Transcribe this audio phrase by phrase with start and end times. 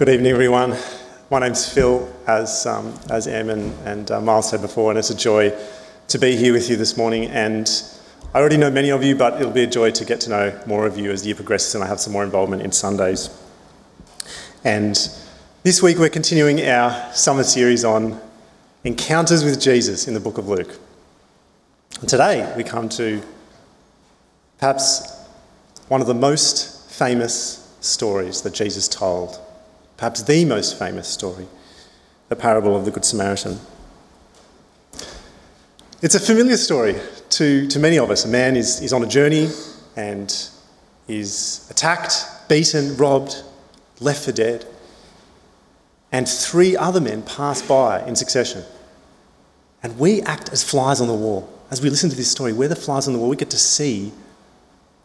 [0.00, 0.74] Good evening, everyone.
[1.30, 5.10] My name's Phil, as, um, as Em and, and uh, Miles said before, and it's
[5.10, 5.54] a joy
[6.08, 7.24] to be here with you this morning.
[7.26, 7.70] And
[8.32, 10.58] I already know many of you, but it'll be a joy to get to know
[10.66, 13.28] more of you as the year progresses and I have some more involvement in Sundays.
[14.64, 14.96] And
[15.64, 18.18] this week we're continuing our summer series on
[18.84, 20.78] encounters with Jesus in the book of Luke.
[22.00, 23.20] And today we come to
[24.56, 25.26] perhaps
[25.88, 29.38] one of the most famous stories that Jesus told
[30.00, 31.46] perhaps the most famous story,
[32.30, 33.60] the parable of the Good Samaritan.
[36.00, 36.96] It's a familiar story
[37.28, 38.24] to, to many of us.
[38.24, 39.50] A man is, is on a journey
[39.96, 40.34] and
[41.06, 42.14] is attacked,
[42.48, 43.42] beaten, robbed,
[44.00, 44.64] left for dead.
[46.12, 48.64] And three other men pass by in succession.
[49.82, 51.46] And we act as flies on the wall.
[51.70, 53.28] As we listen to this story, we're the flies on the wall.
[53.28, 54.12] We get to see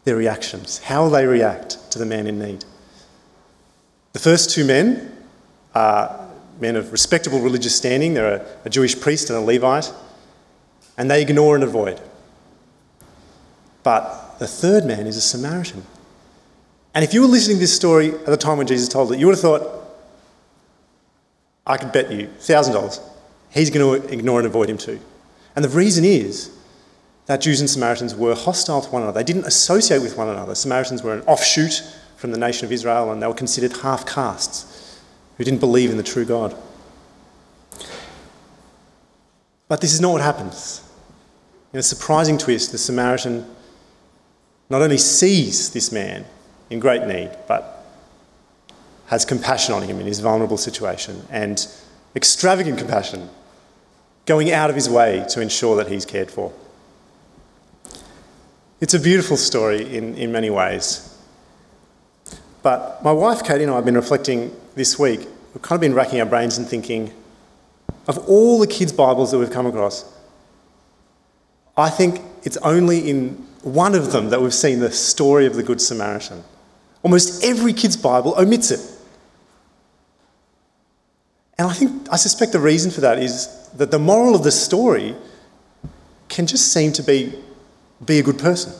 [0.04, 2.64] their reactions, how they react to the man in need.
[4.16, 5.12] The first two men
[5.74, 8.14] are men of respectable religious standing.
[8.14, 9.92] They're a, a Jewish priest and a Levite,
[10.96, 12.00] and they ignore and avoid.
[13.82, 15.84] But the third man is a Samaritan.
[16.94, 19.18] And if you were listening to this story at the time when Jesus told it,
[19.18, 19.84] you would have thought,
[21.66, 22.98] I could bet you $1,000
[23.50, 24.98] he's going to ignore and avoid him too.
[25.54, 26.56] And the reason is
[27.26, 29.20] that Jews and Samaritans were hostile to one another.
[29.20, 30.54] They didn't associate with one another.
[30.54, 31.82] Samaritans were an offshoot
[32.26, 35.00] from the nation of Israel, and they were considered half castes
[35.36, 36.56] who didn't believe in the true God.
[39.68, 40.82] But this is not what happens.
[41.72, 43.46] In a surprising twist, the Samaritan
[44.68, 46.24] not only sees this man
[46.68, 47.86] in great need, but
[49.06, 51.64] has compassion on him in his vulnerable situation and
[52.16, 53.30] extravagant compassion,
[54.24, 56.52] going out of his way to ensure that he's cared for.
[58.80, 61.15] It's a beautiful story in, in many ways.
[62.66, 65.20] But my wife Katie and I have been reflecting this week.
[65.54, 67.12] We've kind of been racking our brains and thinking
[68.08, 70.04] of all the kids' Bibles that we've come across.
[71.76, 75.62] I think it's only in one of them that we've seen the story of the
[75.62, 76.42] Good Samaritan.
[77.04, 78.80] Almost every kid's Bible omits it.
[81.58, 84.50] And I think, I suspect the reason for that is that the moral of the
[84.50, 85.14] story
[86.28, 87.32] can just seem to be
[88.04, 88.72] be a good person.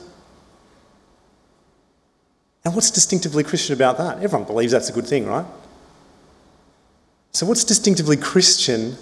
[2.66, 4.20] And what's distinctively Christian about that?
[4.24, 5.46] Everyone believes that's a good thing, right?
[7.30, 8.96] So, what's distinctively Christian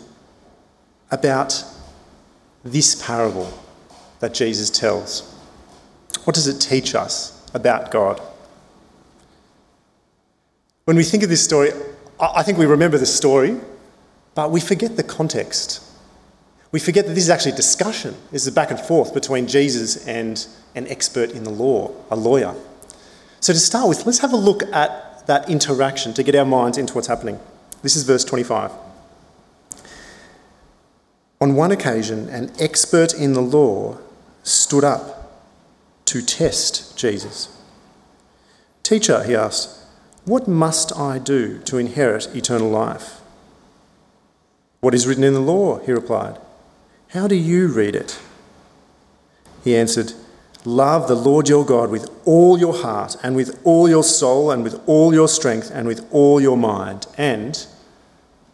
[1.11, 1.65] about
[2.63, 3.51] this parable
[4.21, 5.35] that Jesus tells?
[6.25, 8.21] What does it teach us about God?
[10.85, 11.71] When we think of this story,
[12.21, 13.59] I think we remember the story,
[14.35, 15.83] but we forget the context.
[16.71, 18.15] We forget that this is actually a discussion.
[18.31, 22.17] This is a back and forth between Jesus and an expert in the law, a
[22.17, 22.55] lawyer.
[23.45, 26.79] So, to start with, let's have a look at that interaction to get our minds
[26.79, 27.39] into what's happening.
[27.83, 28.71] This is verse 25.
[31.43, 33.99] On one occasion, an expert in the law
[34.45, 35.43] stood up
[36.07, 37.55] to test Jesus.
[38.83, 39.79] Teacher, he asked,
[40.25, 43.21] what must I do to inherit eternal life?
[44.81, 45.81] What is written in the law?
[45.81, 46.39] He replied.
[47.09, 48.19] How do you read it?
[49.63, 50.15] He answered,
[50.65, 54.65] Love the Lord your God with all your heart, and with all your soul, and
[54.65, 57.67] with all your strength, and with all your mind, and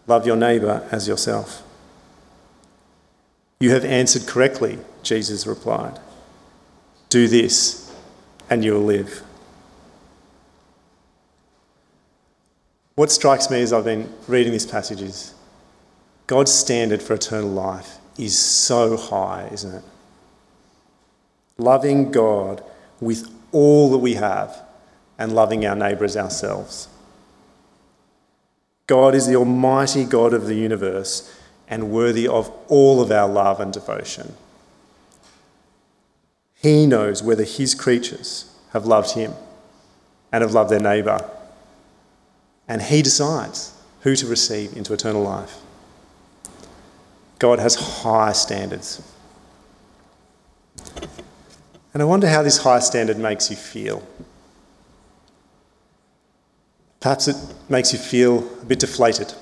[0.06, 1.62] love your neighbour as yourself.
[3.60, 6.00] You have answered correctly, Jesus replied.
[7.10, 7.94] Do this,
[8.48, 9.22] and you will live.
[12.96, 15.32] What strikes me as I've been reading this passage is
[16.26, 19.84] God's standard for eternal life is so high, isn't it?
[21.60, 22.62] Loving God
[23.00, 24.62] with all that we have
[25.18, 26.88] and loving our neighbour as ourselves.
[28.86, 31.32] God is the Almighty God of the universe
[31.68, 34.34] and worthy of all of our love and devotion.
[36.54, 39.34] He knows whether His creatures have loved Him
[40.32, 41.30] and have loved their neighbour,
[42.66, 45.58] and He decides who to receive into eternal life.
[47.38, 49.02] God has high standards.
[51.92, 54.06] And I wonder how this high standard makes you feel.
[57.00, 57.36] Perhaps it
[57.68, 59.32] makes you feel a bit deflated.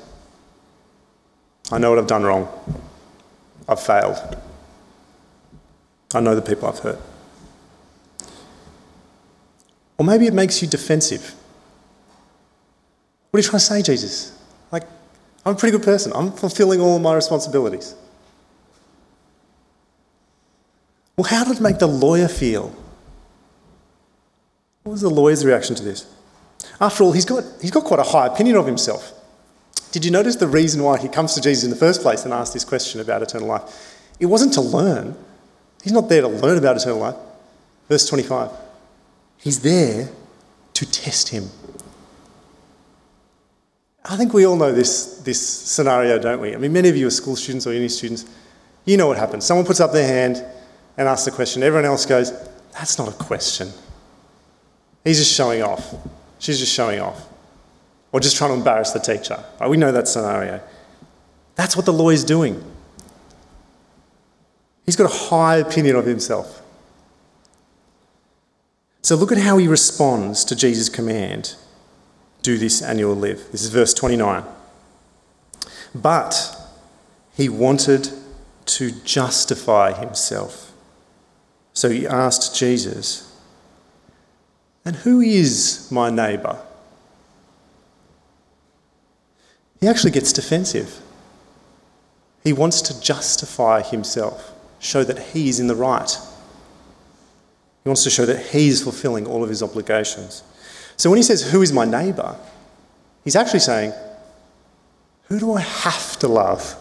[1.70, 2.48] I know what I've done wrong.
[3.68, 4.36] I've failed.
[6.14, 7.00] I know the people I've hurt.
[9.98, 11.34] Or maybe it makes you defensive.
[13.30, 14.38] What are you trying to say, Jesus?
[14.72, 14.84] Like,
[15.44, 16.12] I'm a pretty good person.
[16.14, 17.94] I'm fulfilling all my responsibilities.
[21.18, 22.72] Well, how did it make the lawyer feel?
[24.84, 26.06] What was the lawyer's reaction to this?
[26.80, 29.12] After all, he's got, he's got quite a high opinion of himself.
[29.90, 32.32] Did you notice the reason why he comes to Jesus in the first place and
[32.32, 33.98] asks this question about eternal life?
[34.20, 35.16] It wasn't to learn.
[35.82, 37.16] He's not there to learn about eternal life.
[37.88, 38.52] Verse 25.
[39.38, 40.10] He's there
[40.74, 41.50] to test him.
[44.04, 46.54] I think we all know this, this scenario, don't we?
[46.54, 48.24] I mean, many of you are school students or uni students.
[48.84, 49.44] You know what happens.
[49.44, 50.44] Someone puts up their hand
[50.98, 51.62] and asks the question.
[51.62, 52.32] Everyone else goes,
[52.72, 53.70] That's not a question.
[55.04, 55.94] He's just showing off.
[56.38, 57.26] She's just showing off.
[58.12, 59.42] Or just trying to embarrass the teacher.
[59.66, 60.60] We know that scenario.
[61.54, 62.62] That's what the lawyer's doing.
[64.84, 66.62] He's got a high opinion of himself.
[69.02, 71.54] So look at how he responds to Jesus' command
[72.42, 73.50] do this and you will live.
[73.52, 74.44] This is verse 29.
[75.94, 76.56] But
[77.34, 78.10] he wanted
[78.66, 80.72] to justify himself.
[81.78, 83.32] So he asked Jesus,
[84.84, 86.58] And who is my neighbour?
[89.80, 91.00] He actually gets defensive.
[92.42, 96.10] He wants to justify himself, show that he is in the right.
[97.84, 100.42] He wants to show that he's fulfilling all of his obligations.
[100.96, 102.34] So when he says, Who is my neighbour?
[103.22, 103.92] he's actually saying,
[105.28, 106.74] Who do I have to love?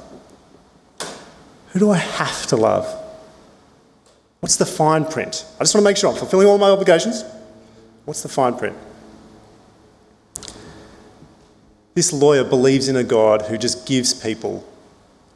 [1.67, 3.03] Who do I have to love?
[4.39, 5.45] What's the fine print?
[5.55, 7.23] I just want to make sure I'm fulfilling all my obligations.
[8.05, 8.77] What's the fine print?
[11.95, 14.63] This lawyer believes in a God who just gives people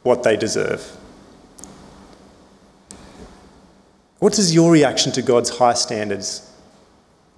[0.02, 0.96] what they deserve.
[4.20, 6.48] What does your reaction to God's high standards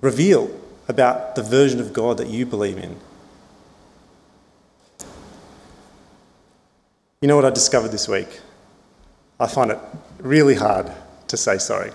[0.02, 0.50] reveal
[0.86, 2.96] about the version of God that you believe in?
[7.22, 8.40] You know what I discovered this week?
[9.40, 9.78] I find it
[10.18, 10.92] really hard
[11.34, 11.90] to say sorry.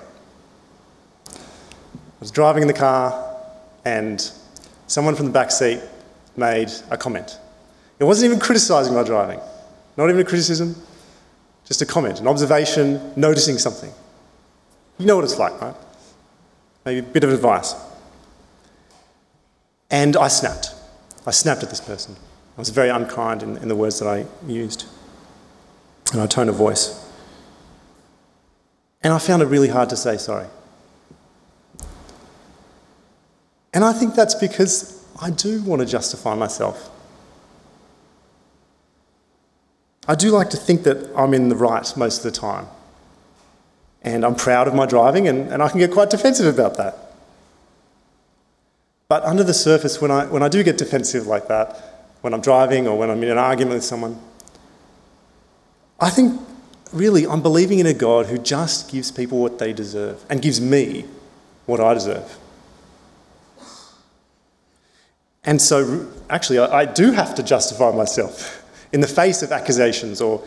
[1.28, 3.38] I was driving in the car
[3.86, 4.30] and
[4.88, 5.82] someone from the back seat
[6.36, 7.40] made a comment.
[8.00, 9.40] It wasn't even criticising my driving,
[9.98, 10.76] not even a criticism,
[11.66, 13.92] just a comment, an observation, noticing something.
[14.98, 15.76] You know what it's like, right?
[16.86, 17.76] Maybe a bit of advice.
[19.90, 20.74] And I snapped.
[21.26, 22.16] I snapped at this person.
[22.58, 24.86] I was very unkind in, in the words that I used
[26.12, 27.09] and my tone of voice.
[29.02, 30.48] And I found it really hard to say sorry.
[33.74, 36.90] And I think that's because I do want to justify myself.
[40.08, 42.68] I do like to think that I'm in the right most of the time.
[44.02, 46.98] And I'm proud of my driving, and, and I can get quite defensive about that.
[49.08, 52.42] But under the surface, when I, when I do get defensive like that, when I'm
[52.42, 54.20] driving or when I'm in an argument with someone,
[56.00, 56.40] I think
[56.92, 60.60] really I'm believing in a God who just gives people what they deserve and gives
[60.60, 61.06] me
[61.66, 62.38] what I deserve.
[65.44, 70.22] And so, actually, I, I do have to justify myself in the face of accusations
[70.22, 70.44] or,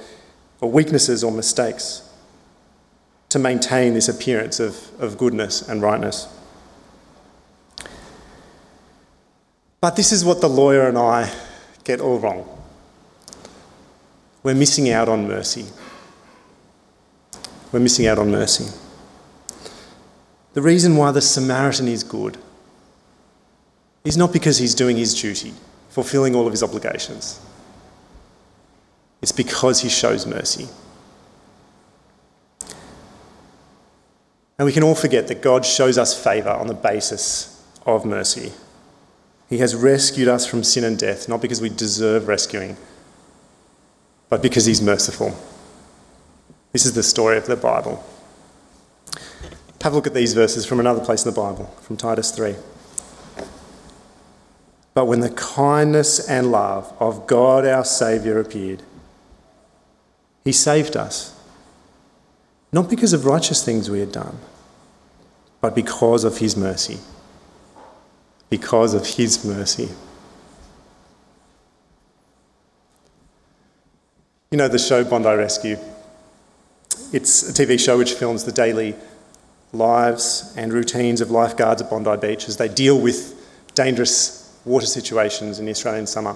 [0.61, 2.09] or weaknesses or mistakes
[3.31, 6.29] to maintain this appearance of, of goodness and rightness.
[9.81, 11.33] But this is what the lawyer and I
[11.85, 12.47] get all wrong.
[14.43, 15.67] We're missing out on mercy.
[17.73, 18.67] We're missing out on mercy.
[20.53, 22.37] The reason why the Samaritan is good
[24.05, 25.55] is not because he's doing his duty,
[25.89, 27.41] fulfilling all of his obligations.
[29.23, 30.69] It's because he shows mercy.
[34.59, 38.53] And we can all forget that God shows us favour on the basis of mercy.
[39.49, 42.77] He has rescued us from sin and death, not because we deserve rescuing,
[44.29, 45.37] but because He's merciful.
[46.73, 48.05] This is the story of the Bible.
[49.83, 52.55] Have a look at these verses from another place in the Bible, from Titus 3.
[54.95, 58.83] But when the kindness and love of God our Saviour appeared,
[60.45, 61.39] He saved us,
[62.73, 64.39] not because of righteous things we had done,
[65.61, 66.99] but because of His mercy
[68.53, 69.89] because of His mercy.
[74.51, 75.79] You know the show Bondi Rescue?
[77.13, 78.95] It's a TV show which films the daily
[79.75, 83.39] lives and routines of lifeguards at Bondi Beach as they deal with
[83.75, 86.35] dangerous water situations in the Australian summer,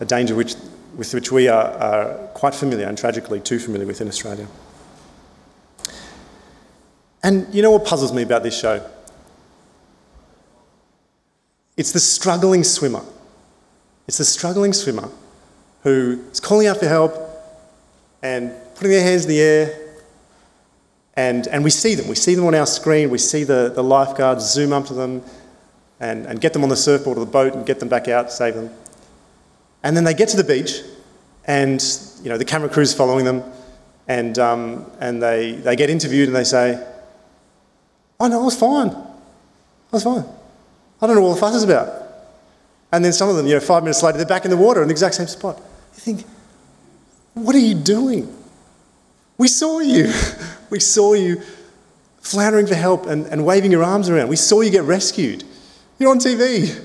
[0.00, 0.54] a danger which,
[0.96, 4.46] with which we are, are quite familiar and tragically too familiar with in Australia.
[7.22, 8.86] And you know what puzzles me about this show?
[11.78, 13.02] It's the struggling swimmer.
[14.06, 15.08] It's the struggling swimmer
[15.82, 17.14] who is calling out for help
[18.22, 19.85] and putting their hands in the air.
[21.16, 22.08] And, and we see them.
[22.08, 23.10] We see them on our screen.
[23.10, 25.22] We see the, the lifeguards zoom up to them.
[26.00, 28.30] and, and get them on the surfboard or the boat and get them back out,
[28.30, 28.70] save them.
[29.82, 30.82] And then they get to the beach,
[31.46, 31.82] and
[32.22, 33.42] you know the camera crew's following them,
[34.08, 36.84] and, um, and they, they get interviewed and they say,
[38.18, 38.88] Oh no, I was fine.
[38.90, 40.24] I was fine.
[41.00, 42.02] I don't know what all the fuss is about.
[42.92, 44.80] And then some of them, you know, five minutes later, they're back in the water
[44.80, 45.56] in the exact same spot.
[45.94, 46.24] You think,
[47.34, 48.34] what are you doing?
[49.36, 50.12] We saw you.
[50.70, 51.40] we saw you
[52.20, 54.28] floundering for help and, and waving your arms around.
[54.28, 55.44] We saw you get rescued.
[55.98, 56.82] You're on TV.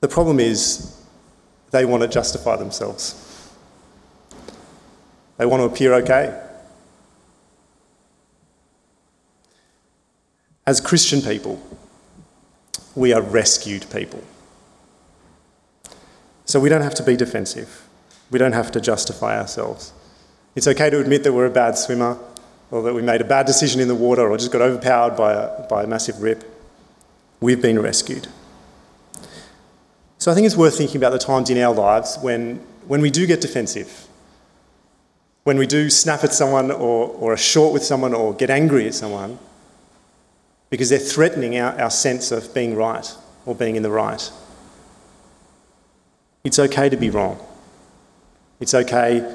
[0.00, 1.00] The problem is
[1.70, 3.50] they want to justify themselves.
[5.36, 6.40] They want to appear okay.
[10.66, 11.60] As Christian people,
[12.94, 14.22] we are rescued people.
[16.44, 17.81] So we don't have to be defensive.
[18.32, 19.92] We don't have to justify ourselves.
[20.56, 22.18] It's okay to admit that we're a bad swimmer,
[22.70, 25.34] or that we made a bad decision in the water, or just got overpowered by
[25.34, 26.42] a, by a massive rip.
[27.40, 28.28] We've been rescued.
[30.16, 33.10] So I think it's worth thinking about the times in our lives when, when we
[33.10, 34.08] do get defensive,
[35.44, 38.86] when we do snap at someone or, or are short with someone or get angry
[38.86, 39.38] at someone
[40.70, 44.30] because they're threatening our, our sense of being right or being in the right.
[46.44, 47.38] It's okay to be wrong.
[48.62, 49.28] It's okay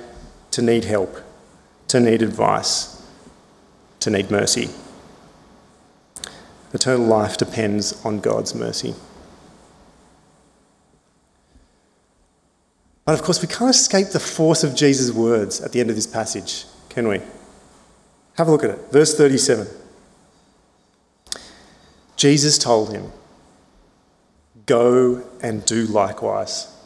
[0.51, 1.17] to need help,
[1.89, 3.05] to need advice,
[3.99, 4.69] to need mercy.
[6.71, 8.95] Eternal life depends on God's mercy.
[13.03, 15.97] But of course, we can't escape the force of Jesus' words at the end of
[15.97, 17.19] this passage, can we?
[18.37, 18.79] Have a look at it.
[18.93, 19.67] Verse 37.
[22.15, 23.11] Jesus told him,
[24.65, 26.76] Go and do likewise.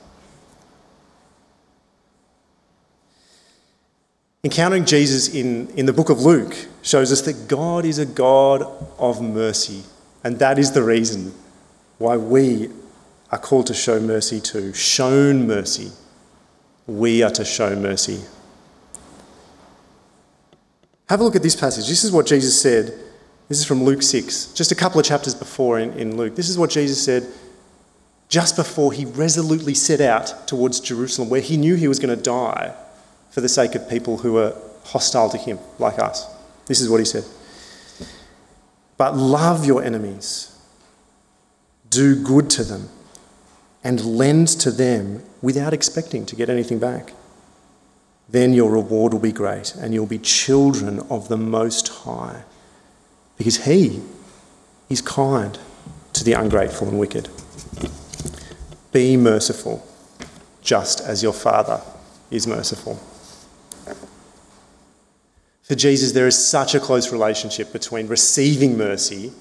[4.44, 8.64] Encountering Jesus in, in the book of Luke shows us that God is a God
[8.98, 9.84] of mercy,
[10.24, 11.32] and that is the reason
[12.00, 12.70] why we
[13.32, 15.92] are called to show mercy to, shown mercy
[16.88, 18.20] we are to show mercy.
[21.08, 21.88] Have a look at this passage.
[21.88, 22.88] This is what Jesus said.
[23.48, 26.36] This is from Luke 6, just a couple of chapters before in, in Luke.
[26.36, 27.28] This is what Jesus said
[28.28, 32.24] just before he resolutely set out towards Jerusalem, where he knew he was going to
[32.24, 32.74] die
[33.32, 36.28] for the sake of people who are hostile to him, like us.
[36.68, 37.26] This is what he said.
[38.98, 40.56] But love your enemies,
[41.90, 42.90] do good to them
[43.84, 47.14] and lend to them without expecting to get anything back.
[48.30, 52.44] Then your reward will be great and you'll be children of the Most High
[53.38, 54.02] because He
[54.90, 55.58] is kind
[56.14, 57.30] to the ungrateful and wicked.
[58.92, 59.86] Be merciful,
[60.62, 61.82] just as your Father
[62.30, 63.00] is merciful.
[65.72, 69.32] For Jesus, there is such a close relationship between receiving mercy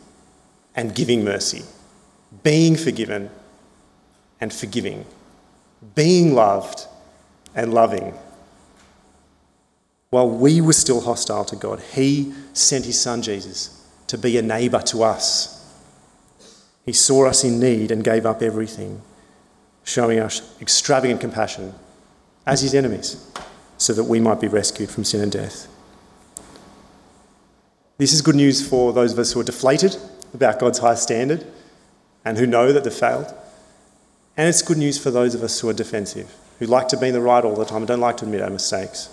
[0.76, 1.64] and giving mercy,
[2.44, 3.30] being forgiven
[4.40, 5.06] and forgiving,
[5.96, 6.86] being loved
[7.52, 8.14] and loving.
[10.10, 14.42] While we were still hostile to God, He sent His Son Jesus to be a
[14.42, 15.68] neighbour to us.
[16.86, 19.02] He saw us in need and gave up everything,
[19.82, 21.74] showing us extravagant compassion
[22.46, 23.28] as His enemies,
[23.78, 25.66] so that we might be rescued from sin and death.
[28.00, 29.94] This is good news for those of us who are deflated
[30.32, 31.46] about God's high standard
[32.24, 33.30] and who know that they've failed.
[34.38, 37.08] And it's good news for those of us who are defensive, who like to be
[37.08, 39.10] in the right all the time and don't like to admit our mistakes.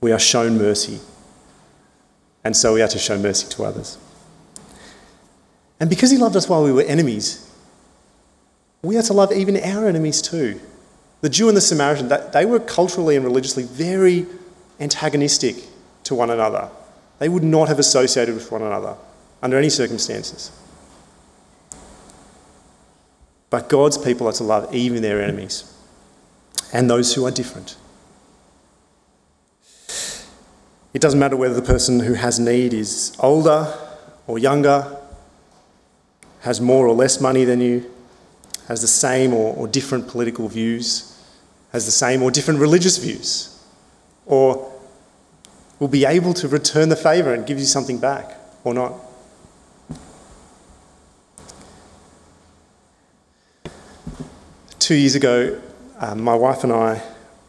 [0.00, 0.98] We are shown mercy,
[2.42, 3.96] and so we are to show mercy to others.
[5.78, 7.48] And because He loved us while we were enemies,
[8.82, 10.60] we are to love even our enemies too.
[11.20, 14.26] The Jew and the Samaritan, they were culturally and religiously very
[14.80, 15.67] antagonistic
[16.08, 16.70] to one another.
[17.18, 18.96] They would not have associated with one another
[19.42, 20.50] under any circumstances.
[23.50, 25.72] But God's people are to love even their enemies
[26.72, 27.76] and those who are different.
[30.94, 33.74] It doesn't matter whether the person who has need is older
[34.26, 34.96] or younger,
[36.40, 37.90] has more or less money than you,
[38.66, 41.22] has the same or, or different political views,
[41.72, 43.62] has the same or different religious views,
[44.26, 44.67] or
[45.78, 48.94] will be able to return the favour and give you something back or not.
[54.88, 55.60] two years ago,
[55.98, 57.02] um, my wife and I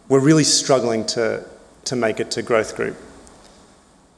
[0.10, 1.46] were really struggling to,
[1.86, 2.98] to make it to growth group.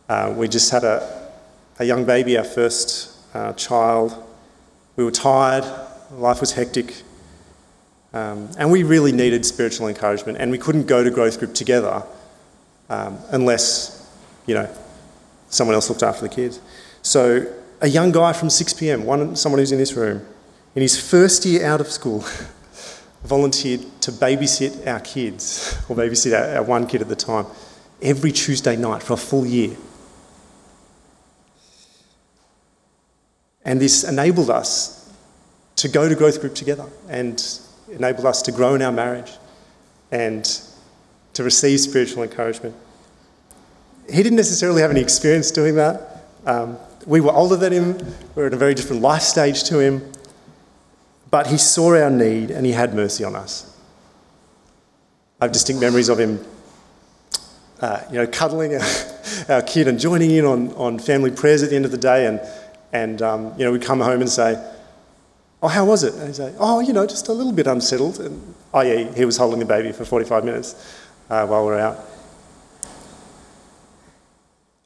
[0.10, 1.30] Uh, we just had a,
[1.78, 4.16] a young baby, our first uh, child.
[4.96, 5.66] We were tired,
[6.14, 7.04] life was hectic,
[8.12, 10.40] um, and we really needed spiritual encouragement.
[10.40, 12.02] And we couldn't go to growth group together
[12.90, 14.01] um, unless,
[14.46, 14.70] you know,
[15.50, 16.60] someone else looked after the kids.
[17.02, 17.46] So
[17.82, 20.26] a young guy from 6 p.m., one, someone who's in this room,
[20.76, 22.24] in his first year out of school,
[23.24, 27.46] volunteered to babysit our kids, or babysit our, our one kid at the time,
[28.02, 29.76] every Tuesday night for a full year.
[33.64, 35.12] And this enabled us
[35.78, 37.44] to go to growth group together and
[37.92, 39.32] enabled us to grow in our marriage
[40.12, 40.46] and
[41.34, 42.76] to receive spiritual encouragement.
[44.12, 46.26] He didn't necessarily have any experience doing that.
[46.46, 47.98] Um, we were older than him,
[48.36, 50.12] we were at a very different life stage to him,
[51.30, 53.68] but he saw our need and he had mercy on us.
[55.40, 56.46] I have distinct memories of him,
[57.80, 58.88] uh, you know, cuddling our,
[59.50, 62.28] our, kid and joining in on, on family prayers at the end of the day.
[62.28, 62.40] And,
[62.94, 64.64] and um, you know, we'd come home and say,
[65.64, 66.14] Oh, how was it?
[66.16, 68.20] And he'd say, Oh, you know, just a little bit unsettled.
[68.20, 71.80] And, oh, yeah, he was holding the baby for 45 minutes uh, while we were
[71.80, 72.00] out.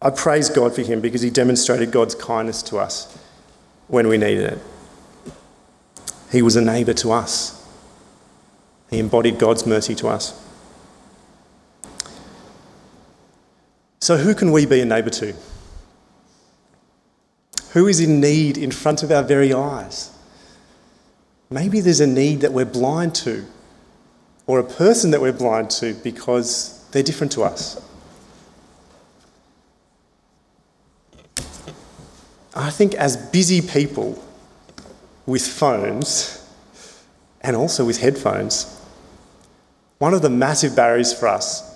[0.01, 3.17] I praise God for him because he demonstrated God's kindness to us
[3.87, 4.59] when we needed it.
[6.31, 7.65] He was a neighbour to us,
[8.89, 10.41] he embodied God's mercy to us.
[13.99, 15.33] So, who can we be a neighbour to?
[17.71, 20.11] Who is in need in front of our very eyes?
[21.49, 23.45] Maybe there's a need that we're blind to,
[24.45, 27.81] or a person that we're blind to because they're different to us.
[32.55, 34.23] I think as busy people
[35.25, 36.41] with phones
[37.41, 38.81] and also with headphones,
[39.97, 41.75] one of the massive barriers for us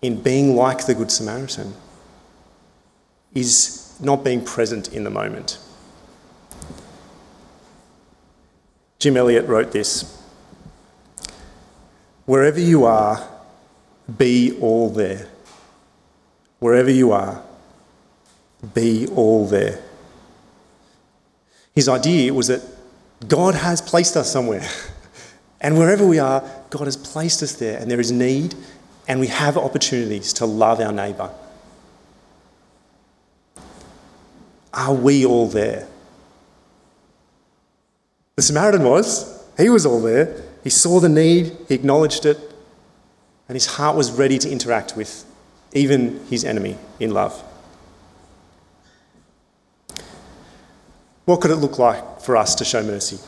[0.00, 1.74] in being like the Good Samaritan
[3.34, 5.58] is not being present in the moment.
[9.00, 10.16] Jim Elliot wrote this
[12.26, 13.26] Wherever you are,
[14.18, 15.28] be all there.
[16.58, 17.42] Wherever you are,
[18.74, 19.80] be all there.
[21.74, 22.62] His idea was that
[23.26, 24.66] God has placed us somewhere.
[25.60, 28.54] And wherever we are, God has placed us there, and there is need,
[29.08, 31.30] and we have opportunities to love our neighbour.
[34.72, 35.88] Are we all there?
[38.36, 39.44] The Samaritan was.
[39.56, 40.44] He was all there.
[40.62, 42.38] He saw the need, he acknowledged it,
[43.48, 45.24] and his heart was ready to interact with
[45.72, 47.42] even his enemy in love.
[51.28, 53.18] What could it look like for us to show mercy?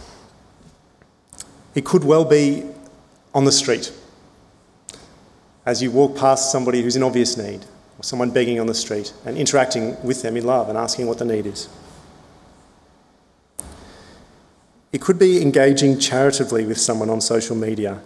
[1.74, 2.64] It could well be
[3.34, 3.92] on the street.
[5.66, 7.66] As you walk past somebody who's in obvious need,
[7.98, 11.18] or someone begging on the street, and interacting with them in love and asking what
[11.18, 11.68] the need is.
[14.94, 18.00] It could be engaging charitably with someone on social media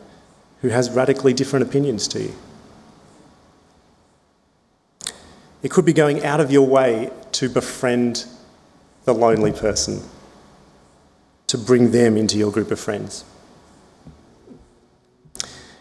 [0.62, 2.35] who has radically different opinions to you.
[5.62, 8.26] It could be going out of your way to befriend
[9.04, 10.02] the lonely person,
[11.46, 13.24] to bring them into your group of friends.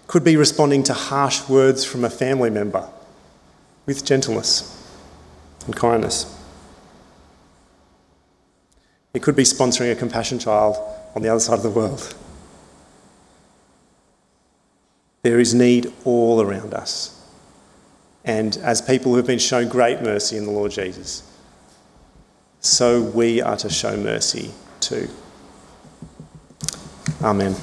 [0.07, 2.87] Could be responding to harsh words from a family member
[3.85, 4.69] with gentleness
[5.65, 6.39] and kindness.
[9.13, 10.75] It could be sponsoring a compassion child
[11.15, 12.15] on the other side of the world.
[15.21, 17.21] There is need all around us.
[18.25, 21.23] And as people who have been shown great mercy in the Lord Jesus,
[22.63, 25.09] so we are to show mercy too.
[27.21, 27.55] Amen.